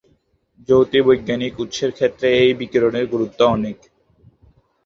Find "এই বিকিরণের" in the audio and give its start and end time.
2.37-3.05